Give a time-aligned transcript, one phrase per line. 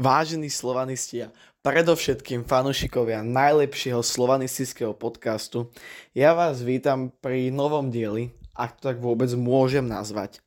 [0.00, 1.28] Vážení slovanisti
[1.60, 5.68] predovšetkým fanúšikovia najlepšieho slovanistického podcastu,
[6.16, 10.40] ja vás vítam pri novom dieli, ak to tak vôbec môžem nazvať.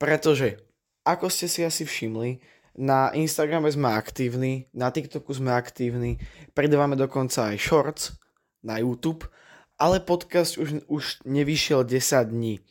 [0.00, 0.64] Pretože,
[1.04, 2.40] ako ste si asi všimli,
[2.72, 6.16] na Instagrame sme aktívni, na TikToku sme aktívni,
[6.56, 8.16] pridávame dokonca aj shorts
[8.64, 9.28] na YouTube,
[9.76, 12.64] ale podcast už, už nevyšiel 10 dní.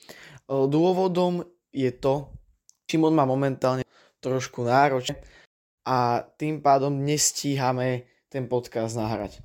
[0.50, 2.34] Dôvodom je to,
[2.90, 3.86] čím on má momentálne
[4.26, 5.22] trošku náročné,
[5.90, 9.42] a tým pádom nestíhame ten podcast nahrať.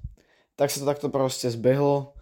[0.61, 2.12] Tak sa to takto proste zbehlo,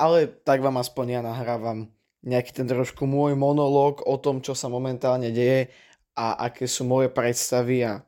[0.00, 1.92] ale tak vám aspoň ja nahrávam
[2.24, 5.68] nejaký ten trošku môj monológ o tom, čo sa momentálne deje
[6.16, 8.00] a aké sú moje predstavy a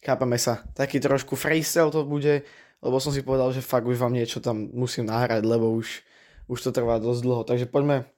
[0.00, 2.40] chápame sa, taký trošku freestyle to bude,
[2.80, 6.00] lebo som si povedal, že fakt už vám niečo tam musím nahrať, lebo už,
[6.48, 7.42] už to trvá dosť dlho.
[7.44, 8.08] Takže poďme,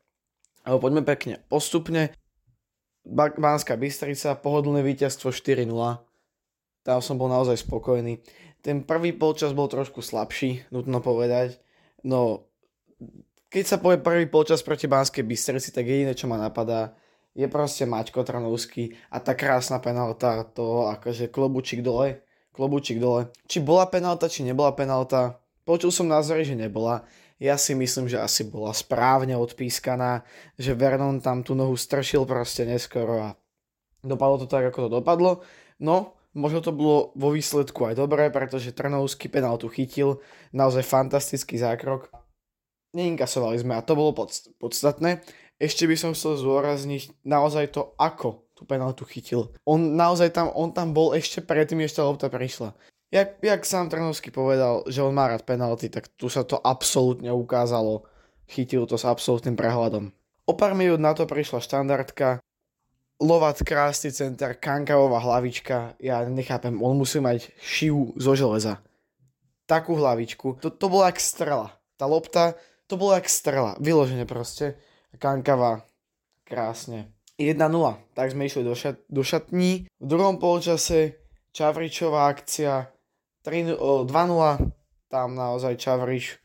[0.62, 2.14] alebo poďme pekne postupne.
[3.08, 6.07] Banská Bystrica, pohodlné víťazstvo 4-0
[6.82, 8.20] tam som bol naozaj spokojný.
[8.62, 11.62] Ten prvý polčas bol trošku slabší, nutno povedať.
[12.02, 12.48] No,
[13.48, 16.92] keď sa povie prvý polčas proti Banskej Bystrici, tak jediné, čo ma napadá,
[17.38, 23.30] je proste Maťko Tranovský a tá krásna penalta, to akože klobučík dole, klobučík dole.
[23.46, 27.06] Či bola penalta, či nebola penalta, počul som názory, že nebola.
[27.38, 30.26] Ja si myslím, že asi bola správne odpískaná,
[30.58, 33.28] že Vernon tam tú nohu stršil proste neskoro a
[34.02, 35.46] dopadlo to tak, ako to dopadlo.
[35.78, 40.20] No, Možno to bolo vo výsledku aj dobré, pretože Trnovský penáltu chytil,
[40.52, 42.12] naozaj fantastický zákrok.
[42.92, 45.24] Neinkasovali sme a to bolo podst- podstatné.
[45.58, 49.50] Ešte by som chcel zdôrazniť naozaj to, ako tú penáltu chytil.
[49.66, 52.74] On naozaj tam, on tam bol ešte predtým, ešte lopta prišla.
[53.08, 57.32] Jak, jak sám Trnovský povedal, že on má rád penalty, tak tu sa to absolútne
[57.32, 58.04] ukázalo.
[58.48, 60.12] Chytil to s absolútnym prehľadom.
[60.48, 62.40] O pár minút na to prišla štandardka,
[63.18, 68.78] Lovat krásny center, Kankavová hlavička, ja nechápem, on musí mať šiu zo železa.
[69.66, 71.74] Takú hlavičku, to, to bola jak strela.
[71.98, 72.54] Tá lopta,
[72.86, 74.78] to bola jak strela, vyložené proste.
[75.18, 75.82] Kankava,
[76.46, 77.10] krásne.
[77.38, 77.58] 1-0,
[78.14, 79.90] tak sme išli do, šat, do šatní.
[79.98, 81.18] V druhom polčase
[81.50, 82.86] Čavričová akcia
[83.42, 84.10] 2-0,
[85.10, 86.38] tam naozaj Čavrič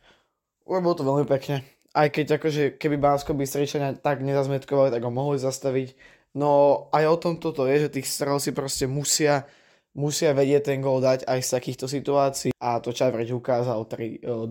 [0.66, 1.62] urobil to veľmi pekne.
[1.94, 5.94] Aj keď akože, keby Bánsko Bystričania tak nezazmetkovali, tak ho mohli zastaviť
[6.34, 9.46] No aj o tom toto je, že tých strel si proste musia,
[9.94, 14.50] musia vedieť ten gol dať aj z takýchto situácií a to Čavreč ukázal 2-0.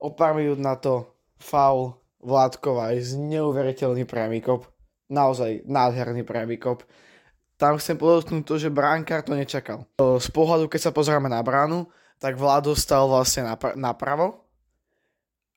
[0.00, 1.04] O pár minút na to
[1.36, 4.66] faul Vládkova aj neuveriteľný priamy kop.
[5.06, 6.82] Naozaj nádherný priamy kop.
[7.54, 9.86] Tam chcem podotknúť to, že bránkár to nečakal.
[10.00, 11.86] Z pohľadu, keď sa pozrieme na bránu,
[12.18, 14.42] tak Vlado stal vlastne napr- napravo.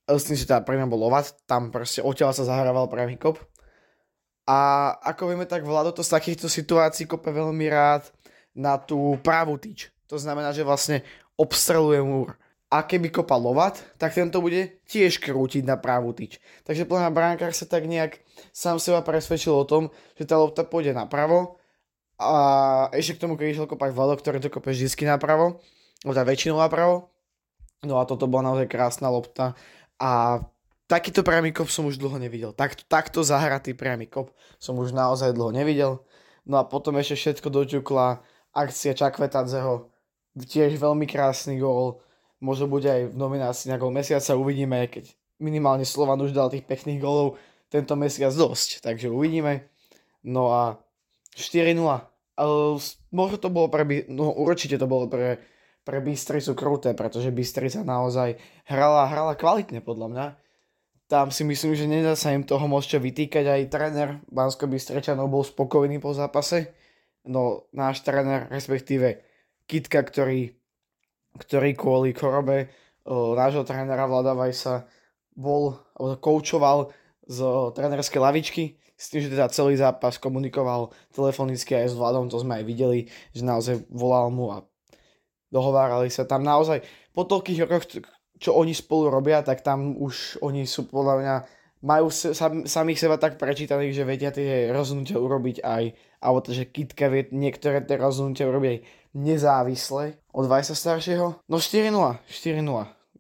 [0.06, 3.42] Myslím, že teda pre bol Lovat, tam proste odtiaľ sa zahrával priamy kop
[4.46, 8.10] a ako vieme, tak Vlado to z takýchto situácií kope veľmi rád
[8.58, 9.94] na tú pravú tyč.
[10.12, 11.06] To znamená, že vlastne
[11.40, 12.36] obstreluje múr.
[12.72, 16.40] A keby kopal lovat, tak tento bude tiež krútiť na pravú tyč.
[16.64, 18.24] Takže plná bránkár sa tak nejak
[18.56, 21.60] sám seba presvedčil o tom, že tá lopta pôjde napravo
[22.22, 25.60] a ešte k tomu, keď išiel kopať Vlado, ktorý to kope vždy napravo,
[26.06, 27.12] alebo tá väčšinou napravo.
[27.82, 29.58] No a toto bola naozaj krásna lopta
[29.98, 30.40] a
[30.92, 32.52] takýto priamy kop som už dlho nevidel.
[32.52, 36.04] Takto, takto zahratý priamy kop som už naozaj dlho nevidel.
[36.44, 38.20] No a potom ešte všetko doťukla
[38.52, 39.88] akcia Čakvetadzeho.
[40.36, 42.04] Tiež veľmi krásny gól.
[42.44, 44.36] Možno bude aj v nominácii na gól mesiaca.
[44.36, 45.08] Uvidíme, keď
[45.40, 47.40] minimálne Slovan už dal tých pekných gólov
[47.72, 48.84] tento mesiac dosť.
[48.84, 49.72] Takže uvidíme.
[50.28, 50.76] No a
[51.40, 51.80] 4-0.
[53.16, 53.88] Možno to bolo pre...
[54.12, 55.40] No určite to bolo pre,
[55.88, 58.36] pre Bystricu kruté, pretože Bystrica naozaj
[58.68, 60.26] hrala, hrala kvalitne podľa mňa
[61.12, 63.44] tam si myslím, že nedá sa im toho môcť vytýkať.
[63.44, 66.72] Aj tréner bansko Bystrečanov bol spokojný po zápase.
[67.28, 69.20] No náš tréner, respektíve
[69.68, 70.56] Kitka, ktorý,
[71.36, 72.72] ktorý kvôli chorobe
[73.12, 74.88] nášho trénera Vlada Vajsa
[75.36, 76.96] bol, koučoval
[77.28, 77.40] z
[77.76, 78.64] trénerskej lavičky,
[78.96, 83.12] s tým, že teda celý zápas komunikoval telefonicky aj s Vladom, to sme aj videli,
[83.36, 84.64] že naozaj volal mu a
[85.52, 87.84] dohovárali sa tam naozaj po toľkých rokoch,
[88.42, 91.36] čo oni spolu robia, tak tam už oni sú podľa mňa,
[91.86, 95.84] majú sam, samých seba tak prečítaných, že vedia tie rozhodnutia urobiť aj,
[96.26, 98.82] alebo to, že Kitka vie niektoré tie rozhodnutia urobiť aj
[99.14, 101.46] nezávisle od Vajsa staršieho.
[101.46, 101.94] No 4-0,
[102.26, 102.66] 4-0.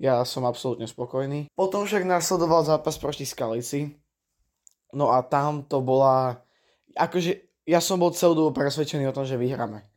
[0.01, 1.53] Ja som absolútne spokojný.
[1.53, 3.93] Potom však nasledoval zápas proti Skalici.
[4.97, 6.41] No a tam to bola...
[6.97, 9.90] Akože ja som bol celú dobu presvedčený o tom, že vyhráme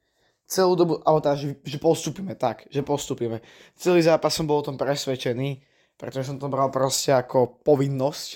[0.44, 3.40] celú dobu, alebo teda, že, že postupíme, tak, že postupíme.
[3.74, 5.64] Celý zápas som bol o tom presvedčený,
[5.96, 8.28] pretože som to bral proste ako povinnosť,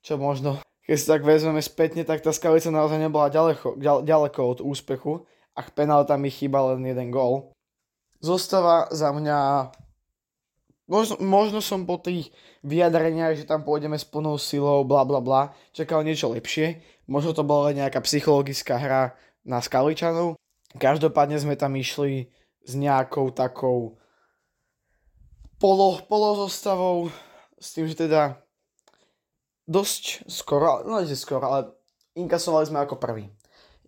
[0.00, 4.58] čo možno, keď si tak vezmeme spätne, tak tá skalica naozaj nebola ďaleko, ďaleko od
[4.62, 5.26] úspechu,
[5.56, 7.50] a k penálta mi chýba len jeden gól.
[8.20, 9.72] Zostava za mňa
[10.86, 12.30] Možno, možno som po tých
[12.62, 16.78] vyjadreniach, že tam pôjdeme s plnou silou, bla bla bla, čakal niečo lepšie.
[17.10, 20.38] Možno to bola nejaká psychologická hra na Skaličanov.
[20.76, 22.30] Každopádne sme tam išli
[22.62, 23.98] s nejakou takou
[25.56, 27.10] polo, polozostavou,
[27.56, 28.36] s tým, že teda
[29.66, 31.60] dosť skoro, no nie skoro, ale
[32.14, 33.32] inkasovali sme ako prvý.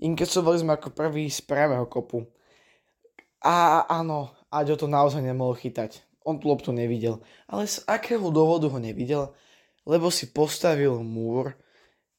[0.00, 2.26] Inkasovali sme ako prvý z pravého kopu.
[3.44, 7.25] A áno, Aďo to naozaj nemohol chytať on tú loptu nevidel.
[7.49, 9.32] Ale z akého dôvodu ho nevidel?
[9.88, 11.56] Lebo si postavil múr,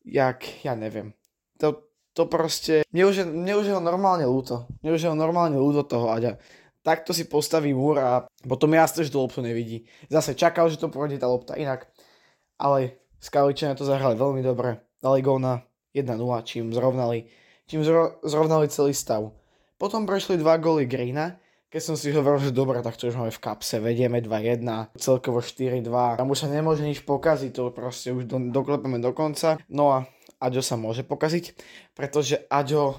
[0.01, 1.13] jak, ja neviem.
[1.61, 1.85] To,
[2.19, 4.67] to proste, mne už, je, mne už je ho normálne ľúto.
[4.83, 6.35] Mne už je ho normálne ľúto toho Aďa.
[6.83, 9.87] Takto si postaví múr a potom jasne, že tú loptu nevidí.
[10.11, 11.87] Zase čakal, že to pôjde tá lopta inak.
[12.59, 14.83] Ale Skaličania to zahrali veľmi dobre.
[14.99, 15.63] Dali gól na
[15.95, 17.31] 1-0, čím zrovnali,
[17.71, 19.31] čím zro, zrovnali celý stav.
[19.79, 21.39] Potom prešli dva góly Greena,
[21.71, 24.65] keď som si hovoril, že dobre, tak to už máme v kapse, vedieme 2-1,
[24.99, 26.19] celkovo 4-2.
[26.19, 29.55] Tam už sa nemôže nič pokaziť, to proste už do, doklepeme do konca.
[29.71, 31.55] No a Aďo sa môže pokaziť,
[31.93, 32.95] pretože Aďo,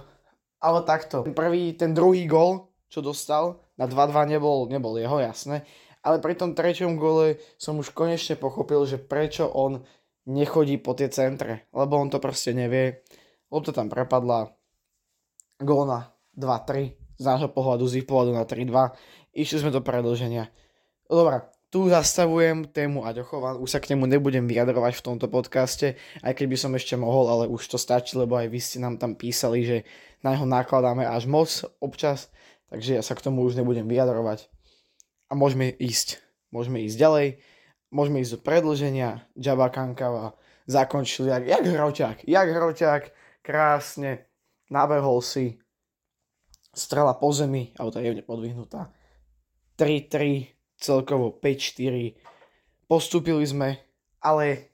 [0.61, 5.65] ale takto, ten prvý, ten druhý gol, čo dostal, na 2-2 nebol, nebol jeho, jasné,
[6.05, 9.85] ale pri tom treťom gole som už konečne pochopil, že prečo on
[10.29, 13.05] nechodí po tie centre, lebo on to proste nevie.
[13.49, 14.53] Lopta tam prepadla,
[15.61, 18.97] gól na 2-3, z nášho pohľadu, z ich pohľadu na 3-2.
[19.37, 20.49] Išli sme do predlženia.
[21.05, 26.35] Dobre, tu zastavujem tému Aďochova, už sa k nemu nebudem vyjadrovať v tomto podcaste, aj
[26.35, 29.15] keď by som ešte mohol, ale už to stačí, lebo aj vy ste nám tam
[29.15, 29.77] písali, že
[30.27, 31.47] na neho nakladáme až moc
[31.79, 32.29] občas,
[32.75, 34.51] takže ja sa k tomu už nebudem vyjadrovať.
[35.31, 36.19] A môžeme ísť,
[36.51, 37.27] môžeme ísť ďalej,
[37.95, 40.35] môžeme ísť do predlženia, Jabba Kankava
[40.67, 43.03] zakončil jak, jak hroťák, jak hroťák,
[43.47, 44.27] krásne,
[44.67, 45.63] nabehol si,
[46.75, 48.91] strela po zemi, tá jemne podvihnutá.
[49.79, 52.17] 3-3, celkovo 5-4.
[52.89, 53.79] Postúpili sme,
[54.19, 54.73] ale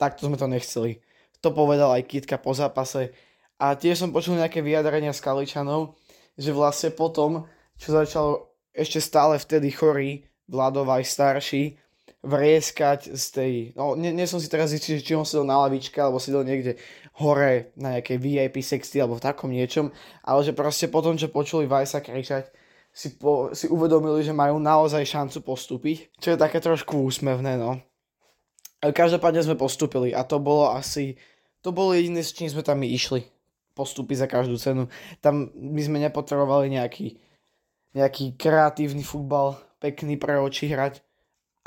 [0.00, 0.98] takto sme to nechceli.
[1.44, 3.12] To povedal aj Kitka po zápase.
[3.60, 5.96] A tiež som počul nejaké vyjadrenia z Kaličanov,
[6.36, 11.74] že vlastne potom, čo začal ešte stále vtedy chorý, Vladov aj starší,
[12.26, 15.98] vrieskať z tej, no nie, nie som si teraz istý, či on sedel na lavičke
[15.98, 16.78] alebo sedel niekde
[17.18, 19.94] hore na nejakej VIP sexty alebo v takom niečom,
[20.26, 22.50] ale že proste potom, čo počuli Vajsa kričať,
[22.96, 27.76] si, po, si uvedomili, že majú naozaj šancu postúpiť, čo je také trošku úsmevné, no.
[28.80, 31.20] Ale každopádne sme postúpili a to bolo asi,
[31.60, 33.28] to bolo jediné, s čím sme tam išli.
[33.76, 34.88] Postúpiť za každú cenu.
[35.20, 37.20] Tam my sme nepotrebovali nejaký,
[37.92, 41.04] nejaký kreatívny futbal, pekný pre oči hrať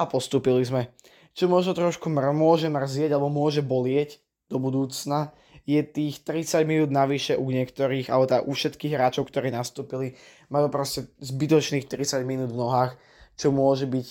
[0.02, 0.90] a postupili sme.
[1.38, 4.18] Čo možno trošku mr- môže mrzieť alebo môže bolieť
[4.50, 5.30] do budúcna,
[5.70, 10.18] je tých 30 minút navyše u niektorých, alebo tá u všetkých hráčov, ktorí nastúpili,
[10.50, 12.98] majú proste zbytočných 30 minút v nohách,
[13.38, 14.08] čo môže byť,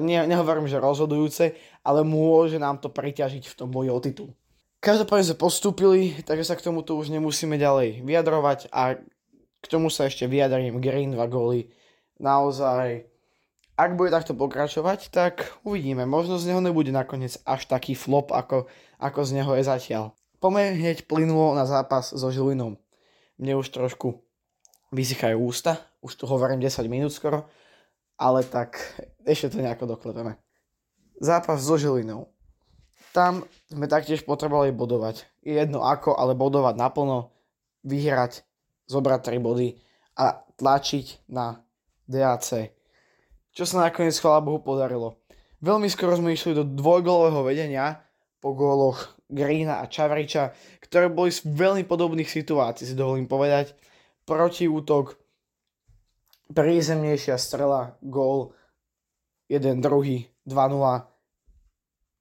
[0.00, 1.52] ne, nehovorím, že rozhodujúce,
[1.84, 4.32] ale môže nám to priťažiť v tom boji o titul.
[4.80, 8.96] Každopádne sme postúpili, takže sa k tomuto už nemusíme ďalej vyjadrovať a
[9.58, 11.68] k tomu sa ešte vyjadrím Green 2 góly.
[12.22, 13.04] Naozaj
[13.78, 16.02] ak bude takto pokračovať, tak uvidíme.
[16.02, 18.66] Možno z neho nebude nakoniec až taký flop, ako,
[18.98, 20.17] ako z neho je zatiaľ.
[20.38, 22.78] Poďme hneď plynulo na zápas so Žilinou.
[23.38, 24.22] Mne už trošku
[24.94, 27.46] vysychajú ústa, už tu hovorím 10 minút skoro,
[28.18, 28.78] ale tak
[29.26, 30.38] ešte to nejako doklepeme.
[31.18, 32.30] Zápas so Žilinou.
[33.10, 35.26] Tam sme taktiež potrebovali bodovať.
[35.42, 37.34] Je jedno ako, ale bodovať naplno,
[37.82, 38.46] vyhrať,
[38.86, 39.68] zobrať 3 body
[40.18, 41.62] a tlačiť na
[42.06, 42.78] DAC
[43.58, 45.18] čo sa nakoniec, chvála Bohu, podarilo.
[45.58, 48.06] Veľmi skoro sme išli do dvojgolového vedenia
[48.38, 53.76] po góloch Greena a Čavriča, ktoré boli z veľmi podobných situácií, si dovolím povedať.
[54.24, 55.18] Protiútok,
[56.52, 58.56] prízemnejšia strela, gól,
[59.48, 61.04] jeden, druhý, 2-0.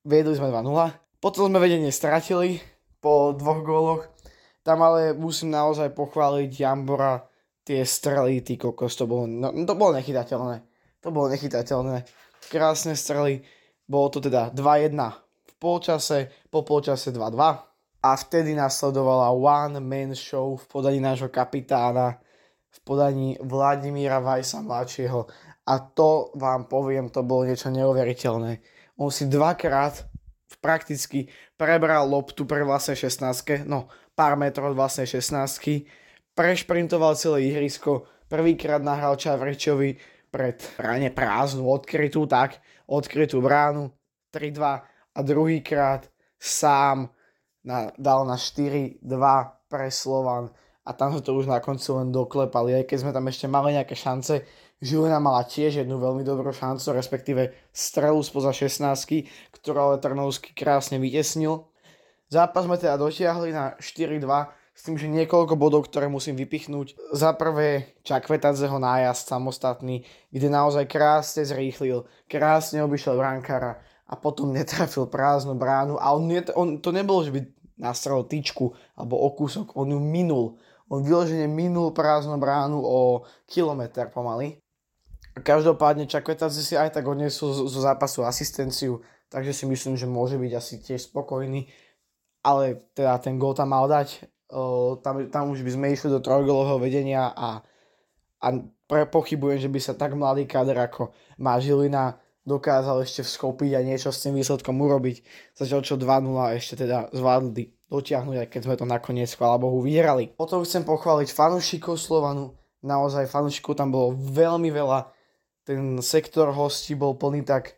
[0.07, 1.19] Viedli sme 2-0.
[1.19, 2.59] Potom sme vedenie stratili
[2.99, 4.01] po dvoch góloch.
[4.63, 7.23] Tam ale musím naozaj pochváliť Jambora,
[7.63, 10.63] tie strely, ty kokos, to bolo, no, to bolo nechytateľné.
[11.03, 12.03] To bolo nechytateľné.
[12.47, 13.43] Krásne strely.
[13.87, 15.26] Bolo to teda 2-1 v
[15.59, 17.37] polčase, po polčase 2-2.
[17.97, 22.21] A vtedy nasledovala one man show v podaní nášho kapitána,
[22.69, 25.25] v podaní Vladimíra Vajsa mladšieho.
[25.67, 28.61] A to vám poviem, to bolo niečo neuveriteľné.
[29.01, 30.07] On si dvakrát
[30.61, 31.27] prakticky
[31.59, 35.85] prebral loptu pre vlastné 16, no pár metrov od vlastnej 16,
[36.33, 39.97] prešprintoval celé ihrisko, prvýkrát nahral Čavrečovi,
[40.27, 43.91] pred ráne prázdnu, odkrytú tak, odkrytú bránu
[44.35, 46.05] 3-2 a druhýkrát
[46.37, 47.09] sám
[47.65, 49.01] na, dal na 4-2
[49.65, 50.53] pre Slovan
[50.85, 53.75] a tam sme to už na konci len doklepali, aj keď sme tam ešte mali
[53.75, 54.45] nejaké šance.
[54.77, 61.01] Žilina mala tiež jednu veľmi dobrú šancu, respektíve strelu spoza 16, ktorú ale Trnovský krásne
[61.01, 61.65] vytesnil.
[62.29, 64.21] Zápas sme teda dotiahli na 4-2,
[64.77, 66.93] s tým, že niekoľko bodov, ktoré musím vypichnúť.
[67.09, 75.05] Za prvé Čakvetadzeho nájazd samostatný, kde naozaj krásne zrýchlil, krásne obišiel brankára a potom netrafil
[75.07, 77.41] prázdnu bránu a on, on to nebolo, že by
[77.77, 80.57] nastrel tyčku alebo o kúsok, on ju minul.
[80.87, 84.63] On vyložene minul prázdnu bránu o kilometr pomaly.
[85.37, 90.51] Každopádne Čakvetadze si aj tak odnesol zo, zápasu asistenciu, takže si myslím, že môže byť
[90.55, 91.69] asi tiež spokojný
[92.47, 94.23] ale teda ten gól tam mal dať
[95.03, 97.59] tam, tam už by sme išli do trojgolového vedenia a,
[98.39, 98.47] a
[98.87, 101.11] pochybujem, že by sa tak mladý kader ako
[101.43, 102.15] má Žilina
[102.47, 105.19] dokázal ešte vskopiť a niečo s tým výsledkom urobiť.
[105.59, 110.31] Zatiaľ čo 2-0 ešte teda zvládli dotiahnuť, aj keď sme to nakoniec, chvála Bohu, vyhrali.
[110.31, 112.55] Potom chcem pochváliť fanúšikov Slovanu.
[112.87, 115.11] Naozaj fanúšikov tam bolo veľmi veľa.
[115.67, 117.75] Ten sektor hostí bol plný tak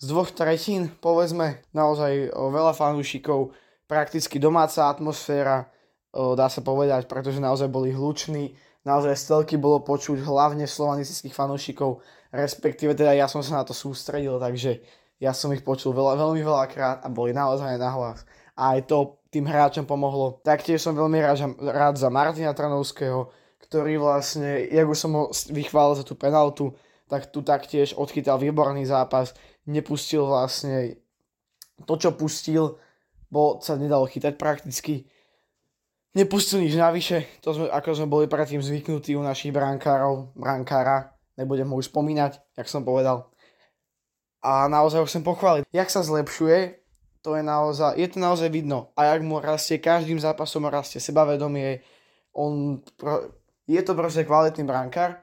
[0.00, 3.52] z dvoch tretín, povedzme, naozaj veľa fanúšikov,
[3.90, 5.68] prakticky domáca atmosféra,
[6.14, 8.54] dá sa povedať, pretože naozaj boli hluční,
[8.86, 12.00] naozaj stelky bolo počuť hlavne slovanistických fanúšikov,
[12.32, 14.82] respektíve teda ja som sa na to sústredil, takže
[15.18, 18.22] ja som ich počul veľa, veľmi veľakrát a boli naozaj na hlas.
[18.54, 20.40] A aj to tým hráčom pomohlo.
[20.42, 23.28] Taktiež som veľmi rád, rád za Martina Tranovského,
[23.68, 26.72] ktorý vlastne, jak už som ho vychválil za tú penaltu,
[27.10, 29.34] tak tu taktiež odchytal výborný zápas,
[29.68, 31.00] nepustil vlastne
[31.84, 32.78] to, čo pustil,
[33.28, 35.08] bo sa nedalo chytať prakticky
[36.18, 41.70] nepustil nič navyše, to sme, ako sme boli predtým zvyknutí u našich brankárov, brankára, nebudem
[41.70, 43.30] ho už spomínať, jak som povedal.
[44.42, 45.70] A naozaj ho chcem pochváliť.
[45.70, 46.82] Jak sa zlepšuje,
[47.22, 48.90] to je naozaj, je to naozaj vidno.
[48.98, 51.82] A jak mu rastie, každým zápasom rastie sebavedomie,
[52.34, 52.82] on,
[53.66, 55.22] je to proste kvalitný brankár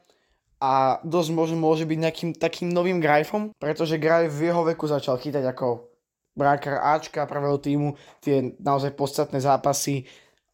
[0.59, 5.19] a dosť možno môže byť nejakým takým novým Grajfom, pretože Grajf v jeho veku začal
[5.19, 5.91] chytať ako
[6.35, 10.03] brankár Ačka prvého týmu, tie naozaj podstatné zápasy,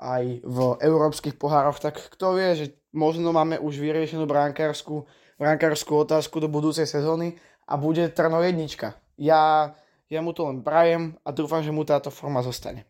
[0.02, 5.08] aj v európskych pohároch, tak kto vie, že možno máme už vyriešenú brankárskú,
[5.40, 9.00] brankárskú otázku do budúcej sezóny a bude Trno jednička.
[9.16, 9.74] Ja,
[10.12, 12.88] ja mu to len prajem a dúfam, že mu táto forma zostane.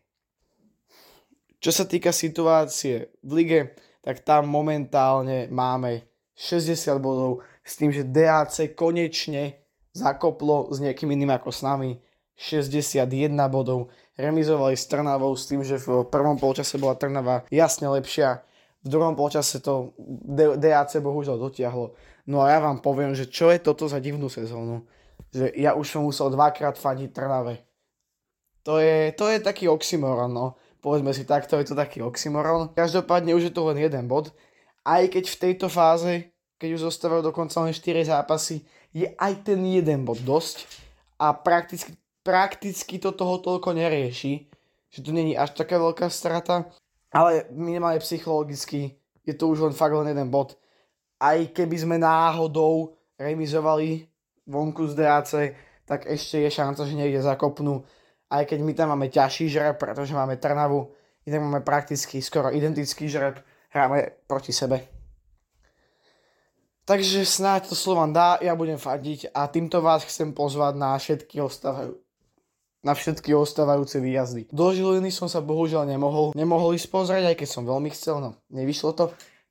[1.62, 3.60] Čo sa týka situácie v lige,
[4.02, 6.02] tak tam momentálne máme
[6.34, 9.62] 60 bodov s tým, že DAC konečne
[9.94, 12.02] zakoplo s niekým iným ako s nami
[12.34, 13.06] 61
[13.46, 18.42] bodov remizovali s Trnavou s tým, že v prvom polčase bola Trnava jasne lepšia,
[18.82, 19.94] v druhom polčase to
[20.58, 21.94] DAC bohužiaľ dotiahlo.
[22.26, 24.86] No a ja vám poviem, že čo je toto za divnú sezónu.
[25.30, 27.62] Že ja už som musel dvakrát fadiť Trnave.
[28.62, 30.58] To je, to je taký oxymoron, no.
[30.82, 32.74] Povedzme si takto, je to taký oxymoron.
[32.74, 34.34] Každopádne už je to len jeden bod.
[34.82, 39.62] Aj keď v tejto fáze, keď už zostávajú dokonca len 4 zápasy, je aj ten
[39.62, 40.66] jeden bod dosť.
[41.22, 44.46] A prakticky prakticky to toho toľko nerieši,
[44.88, 46.70] že to není až taká veľká strata,
[47.12, 50.58] ale minimálne psychologicky je to už len fakt len jeden bod.
[51.22, 54.08] Aj keby sme náhodou remizovali
[54.48, 55.30] vonku z DAC,
[55.86, 57.86] tak ešte je šanca, že niekde zakopnú.
[58.32, 60.90] Aj keď my tam máme ťažší žreb, pretože máme Trnavu,
[61.28, 63.38] inak máme prakticky skoro identický žreb,
[63.70, 64.82] hráme proti sebe.
[66.82, 71.38] Takže snáď to Slovan dá, ja budem fadiť a týmto vás chcem pozvať na všetky
[71.38, 71.94] ostávajú,
[72.82, 74.50] na všetky ostávajúce výjazdy.
[74.50, 78.30] Do Žiliny som sa bohužiaľ nemohol, nemohol ísť pozrieť, aj keď som veľmi chcel, no
[78.50, 79.04] nevyšlo to.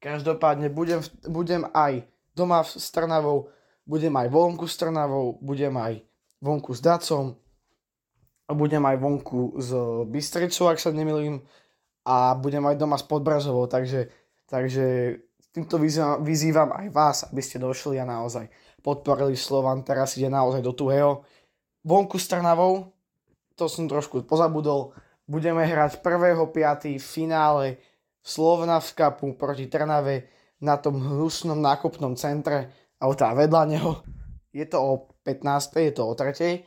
[0.04, 1.00] Každopádne budem,
[1.32, 2.04] budem aj
[2.36, 3.48] doma s Trnavou,
[3.88, 6.04] budem aj vonku s Trnavou, budem aj
[6.44, 7.40] vonku s Dacom,
[8.52, 9.70] budem aj vonku s
[10.12, 11.40] Bystricou, ak sa nemilím,
[12.02, 14.10] a budem aj doma s Podbrazovou, takže,
[14.50, 15.18] takže
[15.54, 18.50] týmto vyzývam, vyzývam aj vás, aby ste došli a naozaj
[18.82, 21.22] podporili Slovan, teraz ide naozaj do tuhého.
[21.86, 22.90] Vonku s Trnavou,
[23.56, 24.96] to som trošku pozabudol,
[25.28, 26.98] budeme hrať 1.5.
[26.98, 27.66] v finále
[28.22, 30.30] Slovna v Kapu proti Trnave
[30.62, 32.70] na tom hnusnom nákupnom centre
[33.02, 33.92] a tá vedľa neho.
[34.54, 34.92] Je to o
[35.26, 35.74] 15.
[35.80, 36.62] je to o 3.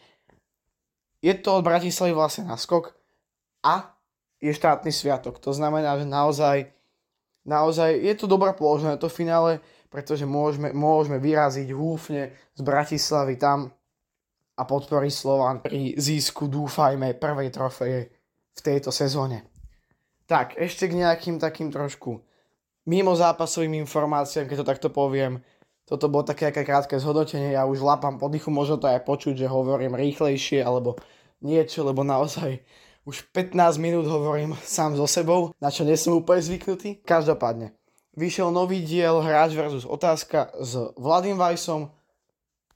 [1.25, 2.93] Je to od Bratislavy vlastne na skok
[3.64, 3.97] a
[4.43, 5.41] je štátny sviatok.
[5.41, 6.69] To znamená, že naozaj,
[7.49, 13.73] naozaj je to dobré položené to finále, pretože môžeme, môžeme vyraziť húfne z Bratislavy tam
[14.55, 18.01] a podporí Slovan pri získu, dúfajme, prvej trofeje
[18.55, 19.43] v tejto sezóne.
[20.31, 22.23] Tak, ešte k nejakým takým trošku
[22.87, 25.43] mimo zápasovým informáciám, keď to takto poviem.
[25.85, 29.45] Toto bolo také aké krátke zhodnotenie, ja už lapám po dychu, možno to aj počuť,
[29.45, 30.97] že hovorím rýchlejšie alebo
[31.45, 32.65] niečo, lebo naozaj
[33.05, 37.05] už 15 minút hovorím sám so sebou, na čo nie úplne zvyknutý.
[37.05, 37.77] Každopádne,
[38.17, 41.93] vyšiel nový diel Hráč versus otázka s Vladým Vajsom,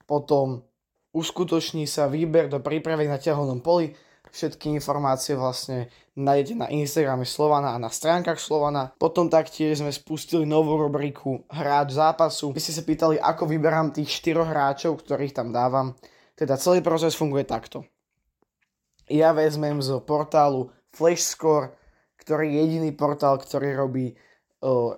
[0.05, 0.68] potom
[1.13, 3.97] uskutoční sa výber do prípravy na ťahovnom poli,
[4.29, 8.93] všetky informácie vlastne nájdete na Instagrame Slovana a na stránkach Slovana.
[9.01, 12.53] Potom taktiež sme spustili novú rubriku Hráč zápasu.
[12.53, 15.97] Vy ste sa pýtali, ako vyberám tých 4 hráčov, ktorých tam dávam.
[16.37, 17.89] Teda celý proces funguje takto
[19.09, 21.73] ja vezmem z portálu Flashscore,
[22.21, 24.13] ktorý je jediný portál, ktorý robí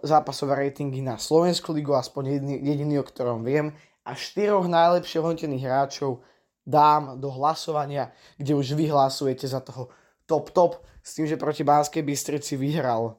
[0.02, 3.70] zápasové ratingy na Slovensku ligu, aspoň jediný, jediný, o ktorom viem.
[4.06, 6.24] A štyroch najlepšie hodnotených hráčov
[6.64, 9.92] dám do hlasovania, kde už vy hlasujete za toho
[10.24, 13.16] top top, s tým, že proti Banskej Bystrici vyhral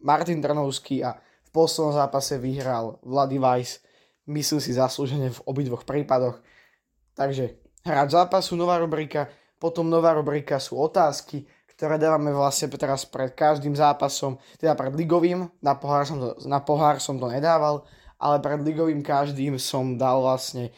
[0.00, 3.82] Martin Trnovský a v poslednom zápase vyhral Vlady Weiss.
[4.24, 6.40] Myslím si zaslúžene v obidvoch prípadoch.
[7.14, 9.28] Takže hráč zápasu, nová rubrika,
[9.60, 15.50] potom nová rubrika sú otázky, ktoré dávame vlastne teraz pred každým zápasom, teda pred ligovým,
[15.58, 17.82] na pohár som to, na pohár som to nedával,
[18.24, 20.72] ale pred ligovým každým som dal vlastne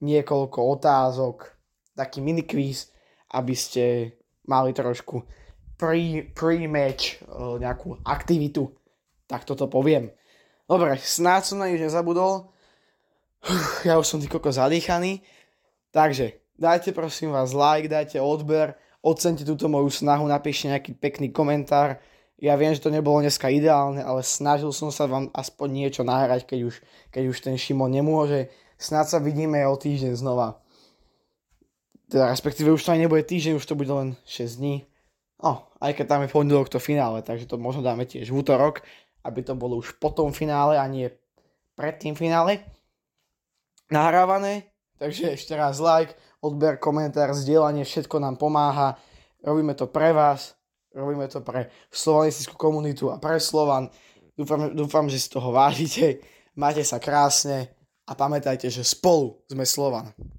[0.00, 1.52] niekoľko otázok,
[1.92, 2.88] taký mini quiz,
[3.36, 4.16] aby ste
[4.48, 5.20] mali trošku
[5.76, 7.20] pre, pre-match
[7.60, 8.72] nejakú aktivitu.
[9.28, 10.08] Tak toto poviem.
[10.64, 12.48] Dobre, snáď som na nič nezabudol.
[13.86, 15.20] Ja už som ty zadýchaný.
[15.92, 18.74] Takže, dajte prosím vás like, dajte odber,
[19.04, 22.00] ocente túto moju snahu, napíšte nejaký pekný komentár.
[22.36, 26.44] Ja viem, že to nebolo dneska ideálne, ale snažil som sa vám aspoň niečo nahrať,
[26.44, 26.74] keď už,
[27.08, 28.52] keď už ten Šimon nemôže.
[28.76, 30.60] Snáď sa vidíme o týždeň znova.
[32.12, 34.84] Teda respektíve už to aj nebude týždeň, už to bude len 6 dní.
[35.40, 38.84] No, aj keď tam je pondelok to finále, takže to možno dáme tiež v útorok,
[39.24, 41.12] aby to bolo už po tom finále a nie
[41.76, 42.64] pred tým finále
[43.92, 44.72] nahrávané.
[44.96, 48.96] Takže ešte raz like, odber, komentár, zdieľanie, všetko nám pomáha.
[49.44, 50.55] Robíme to pre vás,
[50.96, 53.92] robíme to pre slovanistickú komunitu a pre Slovan.
[54.32, 56.24] Dúfam, dúfam, že si toho vážite.
[56.56, 57.68] Máte sa krásne
[58.08, 60.16] a pamätajte, že spolu sme Slovan.